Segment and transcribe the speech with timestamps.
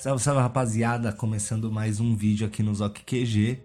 [0.00, 3.62] Salve, salve rapaziada, começando mais um vídeo aqui no Zoc QG.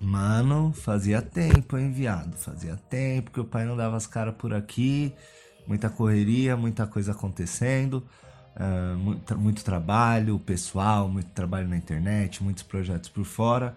[0.00, 2.34] Mano, fazia tempo, hein, viado?
[2.34, 5.12] Fazia tempo que o pai não dava as caras por aqui.
[5.66, 8.08] Muita correria, muita coisa acontecendo.
[8.56, 13.76] Uh, muito, muito trabalho pessoal, muito trabalho na internet, muitos projetos por fora.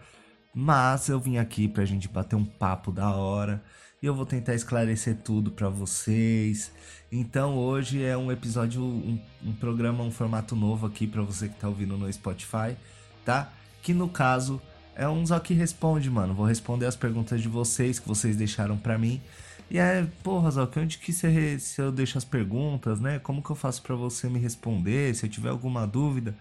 [0.55, 3.61] Mas eu vim aqui pra gente bater um papo da hora
[4.01, 6.71] e eu vou tentar esclarecer tudo para vocês.
[7.11, 11.59] Então hoje é um episódio, um, um programa, um formato novo aqui para você que
[11.59, 12.75] tá ouvindo no Spotify,
[13.23, 13.53] tá?
[13.83, 14.59] Que no caso
[14.95, 16.33] é um só que responde, mano.
[16.33, 19.21] Vou responder as perguntas de vocês que vocês deixaram para mim.
[19.69, 23.19] E é, porra, Zoc, onde que você, se eu deixo as perguntas, né?
[23.19, 25.15] Como que eu faço para você me responder?
[25.15, 26.35] Se eu tiver alguma dúvida,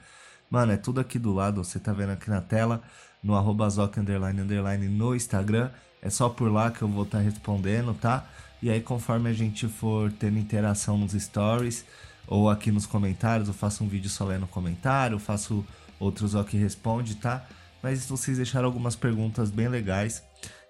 [0.50, 2.82] mano, é tudo aqui do lado, você tá vendo aqui na tela,
[3.22, 5.70] no arroba Zoc underline underline no Instagram.
[6.02, 8.26] É só por lá que eu vou estar tá respondendo, tá?
[8.62, 11.84] E aí, conforme a gente for tendo interação nos stories
[12.26, 15.64] ou aqui nos comentários, eu faço um vídeo só lendo comentário, faço
[15.98, 17.46] outros ó que responde, tá?
[17.82, 20.22] Mas vocês deixaram algumas perguntas bem legais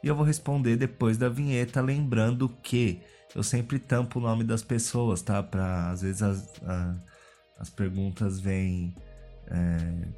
[0.03, 3.01] e eu vou responder depois da vinheta, lembrando que
[3.35, 5.43] eu sempre tampo o nome das pessoas, tá?
[5.43, 6.95] Pra às vezes as, a,
[7.59, 8.95] as perguntas vêm
[9.47, 10.09] é,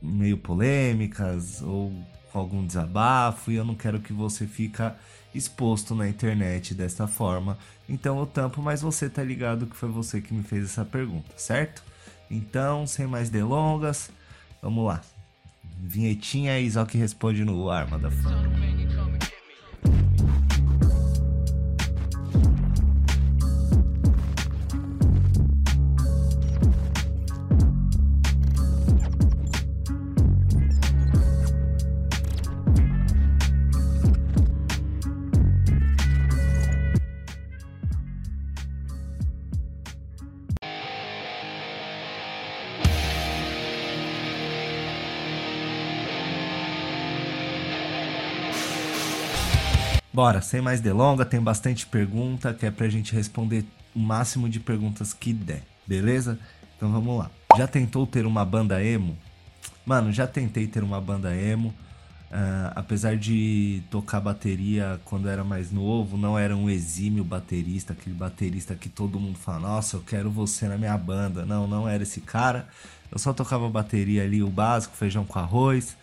[0.00, 1.92] meio polêmicas ou
[2.32, 4.96] com algum desabafo e eu não quero que você fica
[5.34, 7.58] exposto na internet desta forma.
[7.88, 11.30] Então eu tampo, mas você tá ligado que foi você que me fez essa pergunta,
[11.36, 11.82] certo?
[12.30, 14.10] Então, sem mais delongas,
[14.62, 15.02] vamos lá.
[15.78, 19.01] Vinhetinha e Isaac responde no ar, motherfucker.
[50.22, 54.60] Bora, sem mais delonga, tem bastante pergunta que é pra gente responder o máximo de
[54.60, 56.38] perguntas que der, beleza?
[56.76, 57.28] Então vamos lá.
[57.56, 59.18] Já tentou ter uma banda emo?
[59.84, 61.70] Mano, já tentei ter uma banda emo.
[62.30, 68.14] Uh, apesar de tocar bateria quando era mais novo, não era um exímio baterista, aquele
[68.14, 71.44] baterista que todo mundo fala, nossa, eu quero você na minha banda.
[71.44, 72.68] Não, não era esse cara.
[73.10, 75.96] Eu só tocava bateria ali, o básico, feijão com arroz.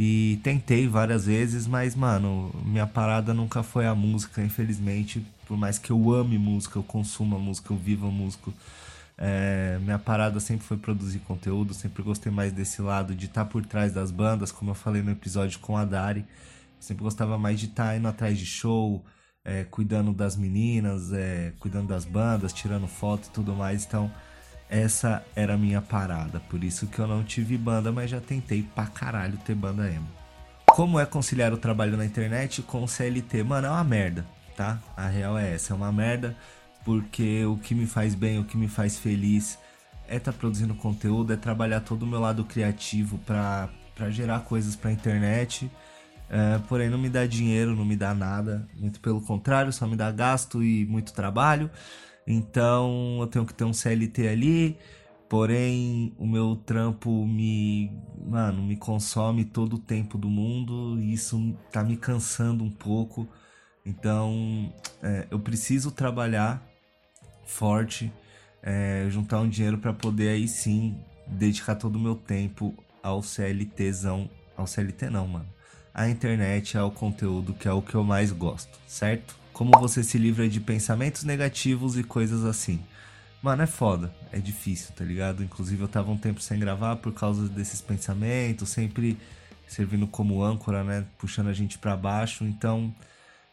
[0.00, 5.26] E tentei várias vezes, mas, mano, minha parada nunca foi a música, infelizmente.
[5.44, 8.52] Por mais que eu ame música, eu consuma música, eu viva música.
[9.16, 13.50] É, minha parada sempre foi produzir conteúdo, sempre gostei mais desse lado de estar tá
[13.50, 16.24] por trás das bandas, como eu falei no episódio com a Dari.
[16.78, 19.04] Sempre gostava mais de estar tá indo atrás de show,
[19.44, 23.84] é, cuidando das meninas, é, cuidando das bandas, tirando foto e tudo mais.
[23.84, 24.08] Então,
[24.68, 28.62] essa era a minha parada, por isso que eu não tive banda, mas já tentei
[28.62, 30.08] pra caralho ter banda emo.
[30.66, 33.42] Como é conciliar o trabalho na internet com o CLT?
[33.42, 34.26] Mano, é uma merda,
[34.56, 34.78] tá?
[34.96, 36.36] A real é essa, é uma merda,
[36.84, 39.58] porque o que me faz bem, o que me faz feliz
[40.06, 44.40] é estar tá produzindo conteúdo, é trabalhar todo o meu lado criativo pra, pra gerar
[44.40, 45.70] coisas pra internet.
[46.30, 49.96] É, porém, não me dá dinheiro, não me dá nada, muito pelo contrário, só me
[49.96, 51.70] dá gasto e muito trabalho.
[52.30, 54.78] Então eu tenho que ter um CLT ali,
[55.30, 57.90] porém o meu trampo me,
[58.22, 63.26] mano, me consome todo o tempo do mundo e isso tá me cansando um pouco.
[63.84, 64.70] Então
[65.02, 66.62] é, eu preciso trabalhar
[67.46, 68.12] forte,
[68.62, 74.28] é, juntar um dinheiro para poder aí sim dedicar todo o meu tempo ao CLTzão,
[74.54, 75.48] ao CLT não, mano,
[75.94, 79.37] à internet, ao conteúdo que é o que eu mais gosto, certo?
[79.58, 82.78] Como você se livra de pensamentos negativos e coisas assim.
[83.42, 84.14] Mano, é foda.
[84.30, 85.42] É difícil, tá ligado?
[85.42, 89.18] Inclusive eu tava um tempo sem gravar por causa desses pensamentos, sempre
[89.66, 91.04] servindo como âncora, né?
[91.18, 92.44] Puxando a gente para baixo.
[92.44, 92.94] Então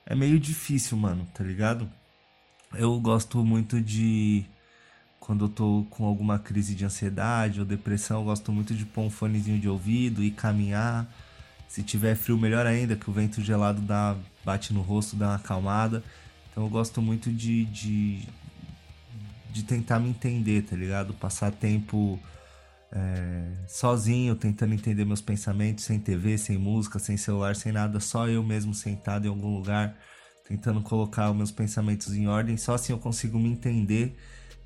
[0.06, 1.90] é meio difícil, mano, tá ligado?
[2.76, 4.46] Eu gosto muito de.
[5.20, 9.02] Quando eu tô com alguma crise de ansiedade ou depressão, eu gosto muito de pôr
[9.02, 11.12] um fonezinho de ouvido e caminhar.
[11.68, 15.36] Se tiver frio, melhor ainda, que o vento gelado dá bate no rosto, dá uma
[15.36, 16.04] acalmada.
[16.52, 18.22] Então eu gosto muito de, de,
[19.52, 21.14] de tentar me entender, tá ligado?
[21.14, 22.20] Passar tempo
[22.92, 28.28] é, sozinho, tentando entender meus pensamentos, sem TV, sem música, sem celular, sem nada, só
[28.30, 29.98] eu mesmo sentado em algum lugar,
[30.48, 32.56] tentando colocar os meus pensamentos em ordem.
[32.56, 34.16] Só assim eu consigo me entender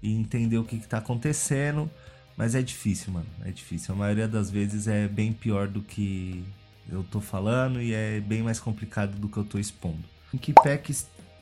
[0.01, 1.89] e entender o que, que tá acontecendo.
[2.37, 3.27] Mas é difícil, mano.
[3.43, 3.93] É difícil.
[3.93, 6.45] A maioria das vezes é bem pior do que
[6.91, 10.03] eu tô falando e é bem mais complicado do que eu tô expondo.
[10.33, 10.95] Em que que,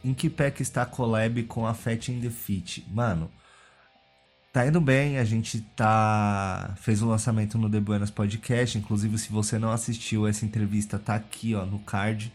[0.03, 2.85] em que, que está a collab com a Fat in the Fit?
[2.91, 3.29] Mano,
[4.53, 9.29] tá indo bem, a gente tá fez o lançamento no The Buenas Podcast, inclusive se
[9.29, 12.31] você não assistiu essa entrevista, tá aqui, ó, no card,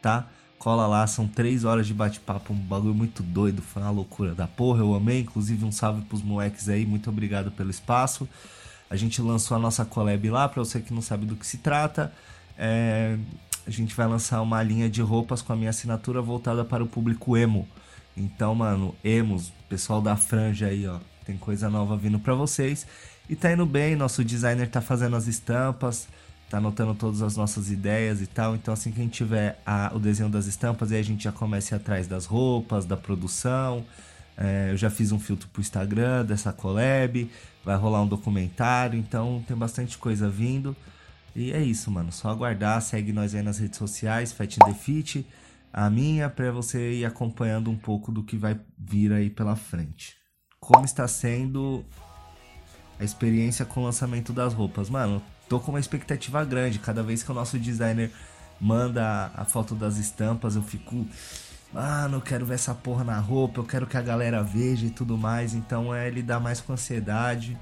[0.00, 0.28] tá?
[0.58, 4.46] Cola lá, são três horas de bate-papo, um bagulho muito doido, foi uma loucura da
[4.46, 8.28] porra, eu amei, inclusive um salve pros moleques aí, muito obrigado pelo espaço.
[8.88, 11.58] A gente lançou a nossa collab lá, pra você que não sabe do que se
[11.58, 12.12] trata.
[12.58, 13.16] É,
[13.66, 16.86] a gente vai lançar uma linha de roupas com a minha assinatura voltada para o
[16.86, 17.68] público emo.
[18.16, 22.86] Então, mano, emos, pessoal da franja aí, ó, tem coisa nova vindo para vocês.
[23.28, 26.06] E tá indo bem, nosso designer tá fazendo as estampas,
[26.48, 28.54] tá anotando todas as nossas ideias e tal.
[28.54, 31.32] Então, assim que a gente tiver a, o desenho das estampas, aí a gente já
[31.32, 33.84] começa a ir atrás das roupas, da produção.
[34.36, 37.28] É, eu já fiz um filtro pro Instagram dessa collab,
[37.64, 40.76] vai rolar um documentário, então tem bastante coisa vindo.
[41.36, 42.10] E é isso, mano.
[42.10, 45.26] Só aguardar, segue nós aí nas redes sociais, Fight in the Fit,
[45.70, 50.16] a minha, pra você ir acompanhando um pouco do que vai vir aí pela frente.
[50.58, 51.84] Como está sendo
[52.98, 54.88] a experiência com o lançamento das roupas?
[54.88, 56.78] Mano, tô com uma expectativa grande.
[56.78, 58.10] Cada vez que o nosso designer
[58.58, 61.06] manda a foto das estampas, eu fico.
[61.70, 64.90] Mano, eu quero ver essa porra na roupa, eu quero que a galera veja e
[64.90, 65.52] tudo mais.
[65.52, 67.58] Então é lidar mais com ansiedade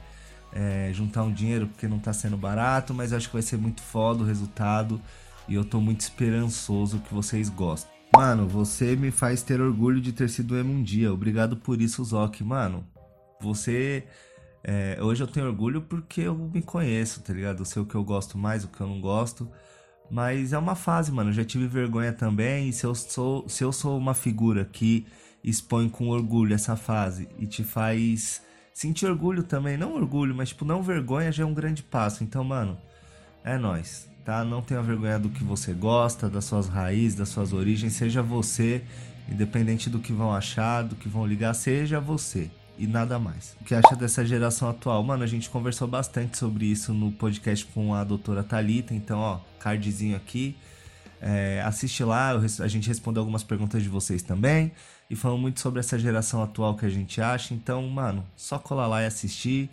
[0.55, 3.83] é, juntar um dinheiro porque não tá sendo barato, mas acho que vai ser muito
[3.83, 5.01] foda o resultado
[5.49, 7.93] e eu tô muito esperançoso que vocês gostem.
[8.15, 11.13] Mano, você me faz ter orgulho de ter sido emo um dia.
[11.13, 12.41] Obrigado por isso, Zoc.
[12.43, 12.87] Mano,
[13.41, 14.05] você.
[14.63, 17.59] É, hoje eu tenho orgulho porque eu me conheço, tá ligado?
[17.59, 19.51] Eu sei o que eu gosto mais, o que eu não gosto.
[20.09, 21.31] Mas é uma fase, mano.
[21.31, 22.69] Eu já tive vergonha também.
[22.69, 25.07] E se eu sou, se eu sou uma figura que
[25.43, 28.41] expõe com orgulho essa fase e te faz
[28.75, 32.25] sentir orgulho também, não orgulho, mas tipo, não vergonha já é um grande passo.
[32.25, 32.77] Então, mano,
[33.45, 34.45] é nós, tá?
[34.45, 38.83] Não tenha vergonha do que você gosta, das suas raízes, das suas origens, seja você,
[39.31, 43.57] independente do que vão achar, do que vão ligar, seja você e nada mais.
[43.61, 45.01] O que acha dessa geração atual?
[45.05, 49.39] Mano, a gente conversou bastante sobre isso no podcast com a doutora Talita, então, ó,
[49.61, 50.57] cardzinho aqui.
[51.27, 54.71] É, assiste lá, a gente respondeu algumas perguntas de vocês também
[55.09, 57.55] e falando muito sobre essa geração atual que a gente acha.
[57.55, 59.71] Então, mano, só colar lá e assistir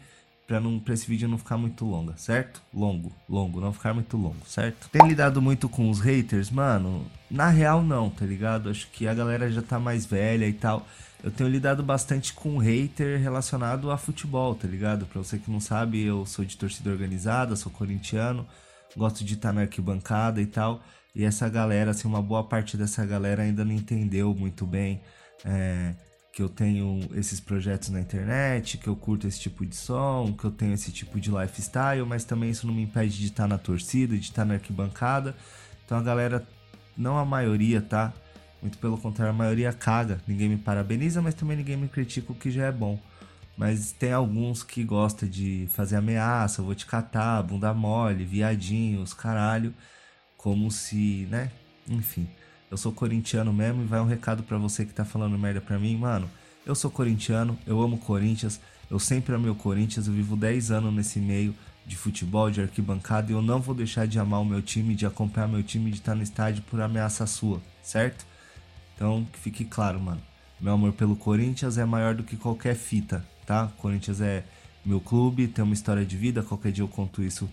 [0.47, 2.61] para não pra esse vídeo não ficar muito longa, certo?
[2.73, 4.87] Longo, longo, não ficar muito longo, certo?
[4.89, 7.05] Tem lidado muito com os haters, mano?
[7.29, 8.69] Na real não, tá ligado?
[8.69, 10.87] Acho que a galera já tá mais velha e tal.
[11.21, 15.05] Eu tenho lidado bastante com hater relacionado a futebol, tá ligado?
[15.05, 18.47] Pra você que não sabe, eu sou de torcida organizada, sou corintiano,
[18.95, 20.81] gosto de estar na arquibancada e tal.
[21.13, 25.01] E essa galera, assim, uma boa parte dessa galera ainda não entendeu muito bem
[25.43, 25.93] é,
[26.31, 30.45] que eu tenho esses projetos na internet, que eu curto esse tipo de som, que
[30.45, 33.57] eu tenho esse tipo de lifestyle, mas também isso não me impede de estar na
[33.57, 35.35] torcida, de estar na arquibancada.
[35.85, 36.47] Então a galera,
[36.97, 38.13] não a maioria, tá?
[38.61, 40.21] Muito pelo contrário, a maioria caga.
[40.25, 42.97] Ninguém me parabeniza, mas também ninguém me critica, o que já é bom.
[43.57, 49.73] Mas tem alguns que gostam de fazer ameaça, vou te catar, bunda mole, viadinhos, caralho.
[50.41, 51.51] Como se, né?
[51.87, 52.27] Enfim.
[52.71, 55.77] Eu sou corintiano mesmo e vai um recado para você que tá falando merda pra
[55.77, 56.27] mim, mano.
[56.65, 58.59] Eu sou corintiano, eu amo Corinthians,
[58.89, 61.53] eu sempre amei o Corinthians, eu vivo 10 anos nesse meio
[61.85, 65.05] de futebol, de arquibancada e eu não vou deixar de amar o meu time, de
[65.05, 68.25] acompanhar meu time, de estar no estádio por ameaça sua, certo?
[68.95, 70.21] Então, que fique claro, mano.
[70.59, 73.71] Meu amor pelo Corinthians é maior do que qualquer fita, tá?
[73.77, 74.43] Corinthians é
[74.83, 77.49] meu clube, tem uma história de vida, qualquer dia eu conto isso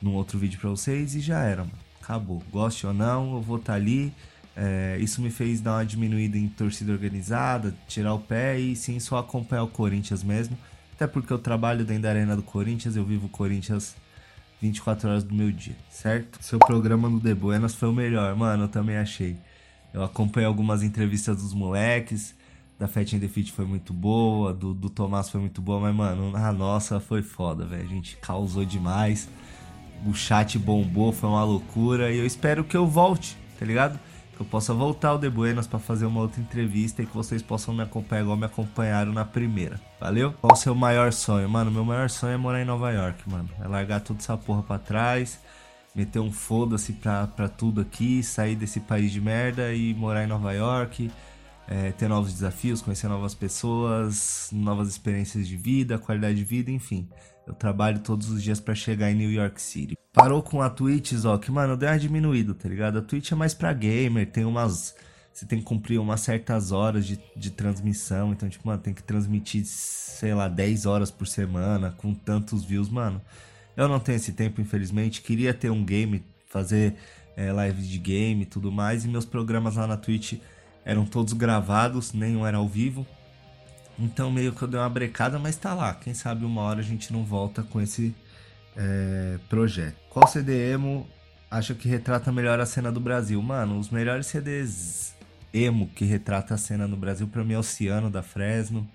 [0.00, 1.89] num outro vídeo pra vocês e já era, mano.
[2.10, 2.42] Acabou.
[2.50, 4.12] Goste ou não, eu vou estar tá ali
[4.56, 8.98] é, isso me fez dar uma diminuída em torcida organizada, tirar o pé e sim
[9.00, 10.56] só acompanhar o Corinthians mesmo.
[10.94, 13.96] Até porque eu trabalho dentro da arena do Corinthians, eu vivo o Corinthians
[14.60, 16.38] 24 horas do meu dia, certo?
[16.42, 19.36] Seu programa no The Buenas foi o melhor, mano, eu também achei.
[19.94, 22.34] Eu acompanhei algumas entrevistas dos moleques,
[22.78, 25.94] da Fat and the Fit foi muito boa, do, do Tomás foi muito boa, mas,
[25.94, 27.84] mano, a nossa foi foda, velho.
[27.84, 29.26] A gente causou demais.
[30.06, 32.10] O chat bombou, foi uma loucura.
[32.10, 33.98] E eu espero que eu volte, tá ligado?
[34.40, 37.74] eu possa voltar ao The Buenas para fazer uma outra entrevista e que vocês possam
[37.74, 39.78] me acompanhar igual me acompanharam na primeira.
[40.00, 40.32] Valeu?
[40.40, 41.46] Qual o seu maior sonho?
[41.46, 43.50] Mano, meu maior sonho é morar em Nova York, mano.
[43.62, 45.38] É largar toda essa porra pra trás,
[45.94, 50.26] meter um foda-se pra, pra tudo aqui, sair desse país de merda e morar em
[50.26, 51.10] Nova York.
[51.68, 57.06] É, ter novos desafios, conhecer novas pessoas, novas experiências de vida, qualidade de vida, enfim.
[57.50, 59.96] Eu trabalho todos os dias para chegar em New York City.
[60.12, 62.98] Parou com a Twitch, ó, que, mano, deu uma diminuída, tá ligado?
[62.98, 64.94] A Twitch é mais pra gamer, tem umas.
[65.32, 68.32] Você tem que cumprir umas certas horas de, de transmissão.
[68.32, 72.88] Então, tipo, mano, tem que transmitir, sei lá, 10 horas por semana, com tantos views,
[72.88, 73.20] mano.
[73.76, 75.20] Eu não tenho esse tempo, infelizmente.
[75.20, 76.94] Queria ter um game, fazer
[77.36, 79.04] é, lives de game e tudo mais.
[79.04, 80.34] E meus programas lá na Twitch
[80.84, 83.04] eram todos gravados, nenhum era ao vivo.
[84.00, 85.92] Então meio que eu dei uma brecada, mas tá lá.
[85.92, 88.14] Quem sabe uma hora a gente não volta com esse
[88.74, 89.96] é, projeto.
[90.08, 91.06] Qual CD emo
[91.50, 93.40] acha que retrata melhor a cena do Brasil?
[93.42, 95.14] Mano, os melhores CDs
[95.52, 98.88] emo que retrata a cena no Brasil pra mim é Oceano da Fresno,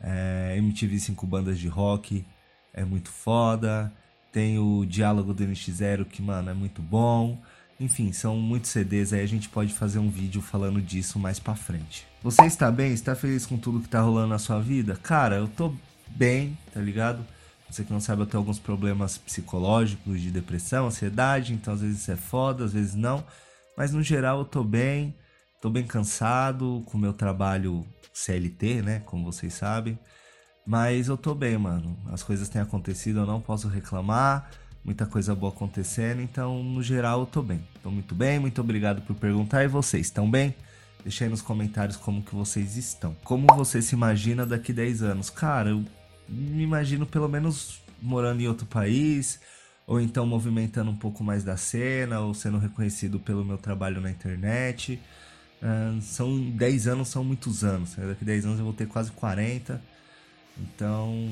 [0.00, 2.24] é, MTV 5 bandas de rock,
[2.72, 3.92] é muito foda.
[4.30, 7.38] Tem o Diálogo do NX0 que, mano, é muito bom.
[7.80, 11.54] Enfim, são muitos CDs aí, a gente pode fazer um vídeo falando disso mais pra
[11.54, 12.04] frente.
[12.22, 12.92] Você está bem?
[12.92, 14.96] Está feliz com tudo que tá rolando na sua vida?
[14.96, 15.72] Cara, eu tô
[16.08, 17.24] bem, tá ligado?
[17.70, 22.08] Você que não sabe, eu tenho alguns problemas psicológicos, de depressão, ansiedade, então às vezes
[22.08, 23.22] é foda, às vezes não.
[23.76, 25.14] Mas no geral eu tô bem,
[25.60, 29.02] tô bem cansado com o meu trabalho CLT, né?
[29.06, 29.96] Como vocês sabem.
[30.66, 31.96] Mas eu tô bem, mano.
[32.10, 34.50] As coisas têm acontecido, eu não posso reclamar
[34.84, 37.62] muita coisa boa acontecendo, então no geral eu tô bem.
[37.82, 39.64] Tô muito bem, muito obrigado por perguntar.
[39.64, 40.54] E vocês, estão bem?
[41.02, 43.16] Deixa aí nos comentários como que vocês estão.
[43.24, 45.30] Como você se imagina daqui 10 anos?
[45.30, 45.84] Cara, eu
[46.28, 49.40] me imagino pelo menos morando em outro país,
[49.86, 54.10] ou então movimentando um pouco mais da cena, ou sendo reconhecido pelo meu trabalho na
[54.10, 55.00] internet.
[55.62, 57.96] Uh, são 10 anos, são muitos anos.
[57.96, 58.06] Né?
[58.08, 59.80] Daqui 10 anos eu vou ter quase 40.
[60.60, 61.28] Então,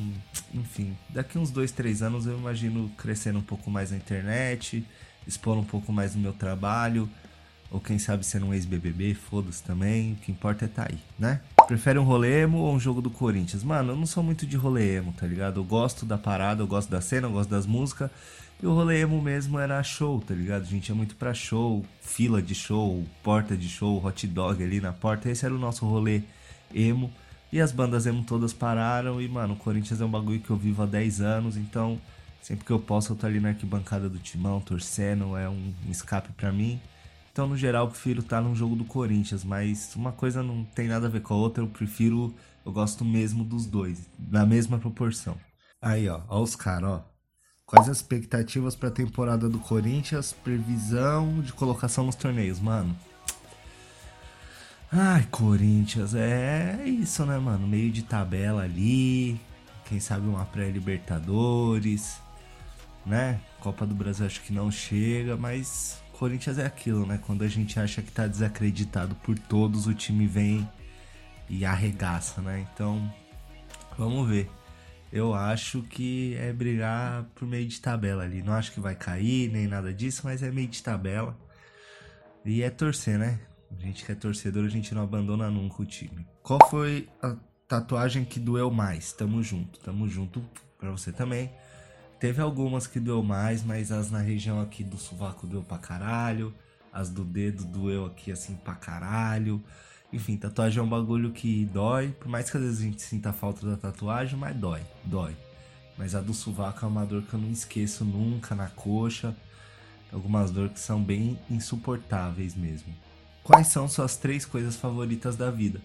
[0.55, 4.85] enfim, daqui uns dois, três anos eu imagino crescendo um pouco mais na internet,
[5.27, 7.09] expor um pouco mais no meu trabalho,
[7.71, 11.41] ou quem sabe sendo um ex-BBB, foda-se também, o que importa é tá aí, né?
[11.67, 13.65] Prefere um rolê emo ou um jogo do Corinthians?
[13.65, 15.59] Mano, eu não sou muito de rolê emo, tá ligado?
[15.59, 18.09] Eu gosto da parada, eu gosto da cena, eu gosto das músicas,
[18.63, 20.63] e o rolê emo mesmo era show, tá ligado?
[20.63, 24.81] A gente ia muito pra show, fila de show, porta de show, hot dog ali
[24.81, 26.23] na porta, esse era o nosso rolê
[26.73, 27.13] emo.
[27.53, 30.57] E as bandas emo todas pararam e, mano, o Corinthians é um bagulho que eu
[30.57, 32.01] vivo há 10 anos, então
[32.43, 36.33] sempre que eu posso eu tô ali na arquibancada do Timão, torcendo, é um, escape
[36.33, 36.81] para mim.
[37.33, 40.89] Então, no geral, eu prefiro estar num jogo do Corinthians, mas uma coisa não tem
[40.89, 42.35] nada a ver com a outra, eu prefiro,
[42.65, 45.37] eu gosto mesmo dos dois, na mesma proporção.
[45.83, 47.05] Aí, ó, ó os caras, ó.
[47.67, 50.33] Quais as expectativas para a temporada do Corinthians?
[50.33, 52.97] Previsão de colocação nos torneios, mano.
[54.99, 57.69] Ai, Corinthians, é isso, né, mano?
[57.69, 59.39] Meio de tabela ali.
[59.85, 62.19] Quem sabe uma pré-Libertadores,
[63.05, 63.39] né?
[63.61, 67.21] Copa do Brasil acho que não chega, mas Corinthians é aquilo, né?
[67.27, 70.67] Quando a gente acha que tá desacreditado por todos, o time vem
[71.47, 72.67] e arregaça, né?
[72.73, 73.13] Então,
[73.99, 74.51] vamos ver.
[75.13, 78.43] Eu acho que é brigar por meio de tabela ali.
[78.43, 81.37] Não acho que vai cair nem nada disso, mas é meio de tabela.
[82.47, 83.39] E é torcer, né?
[83.71, 86.27] A gente que é torcedor, a gente não abandona nunca o time.
[86.43, 89.13] Qual foi a tatuagem que doeu mais?
[89.13, 90.43] Tamo junto, tamo junto
[90.79, 91.51] pra você também.
[92.19, 96.55] Teve algumas que doeu mais, mas as na região aqui do sovaco doeu pra caralho.
[96.93, 99.63] As do dedo doeu aqui assim pra caralho.
[100.13, 102.09] Enfim, tatuagem é um bagulho que dói.
[102.09, 105.37] Por mais que às vezes a gente sinta falta da tatuagem, mas dói, dói.
[105.99, 109.37] Mas a do sovaco é uma dor que eu não esqueço nunca na coxa.
[110.13, 112.95] Algumas dores que são bem insuportáveis mesmo.
[113.47, 115.81] Quais são suas três coisas favoritas da vida?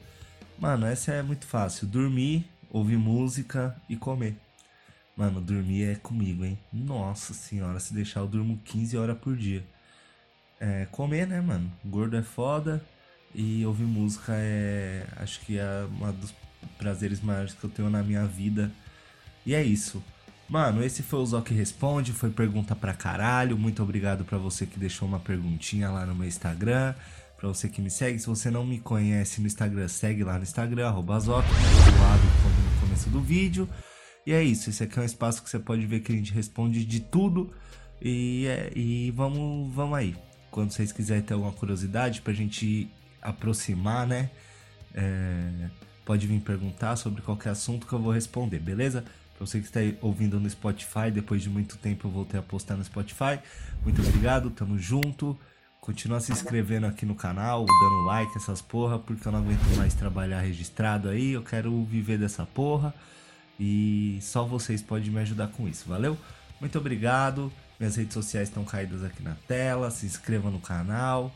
[0.57, 1.85] Mano, essa é muito fácil.
[1.85, 4.35] Dormir, ouvir música e comer.
[5.15, 6.57] Mano, dormir é comigo, hein?
[6.73, 9.63] Nossa senhora, se deixar eu durmo 15 horas por dia.
[10.59, 11.71] É, comer, né, mano?
[11.85, 12.83] Gordo é foda.
[13.31, 15.05] E ouvir música é.
[15.17, 16.33] Acho que é um dos
[16.79, 18.71] prazeres maiores que eu tenho na minha vida.
[19.45, 20.03] E é isso.
[20.49, 22.11] Mano, esse foi o Zoc Responde.
[22.11, 23.55] Foi pergunta pra caralho.
[23.55, 26.95] Muito obrigado pra você que deixou uma perguntinha lá no meu Instagram
[27.41, 28.19] para você que me segue.
[28.19, 31.43] Se você não me conhece no Instagram, segue lá no Instagram, arroba do lado
[32.43, 33.67] como no começo do vídeo.
[34.27, 36.31] E é isso, esse aqui é um espaço que você pode ver que a gente
[36.31, 37.51] responde de tudo.
[37.99, 40.15] E, é, e vamos, vamos aí.
[40.51, 42.87] Quando vocês quiserem ter alguma curiosidade pra gente
[43.19, 44.29] aproximar, né?
[44.93, 45.69] É,
[46.05, 49.03] pode vir perguntar sobre qualquer assunto que eu vou responder, beleza?
[49.35, 52.75] Pra você que está ouvindo no Spotify, depois de muito tempo eu voltei a postar
[52.75, 53.39] no Spotify.
[53.83, 55.35] Muito obrigado, tamo junto.
[55.81, 59.95] Continua se inscrevendo aqui no canal, dando like, essas porra, porque eu não aguento mais
[59.95, 61.31] trabalhar registrado aí.
[61.31, 62.93] Eu quero viver dessa porra.
[63.59, 66.15] E só vocês podem me ajudar com isso, valeu?
[66.59, 67.51] Muito obrigado.
[67.79, 69.89] Minhas redes sociais estão caídas aqui na tela.
[69.89, 71.33] Se inscreva no canal.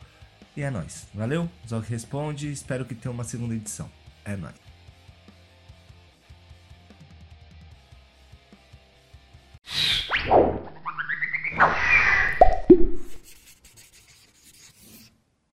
[0.56, 1.08] E é nóis.
[1.12, 1.50] Valeu?
[1.68, 2.50] Zoc Responde.
[2.50, 3.90] Espero que tenha uma segunda edição.
[4.24, 4.65] É nóis.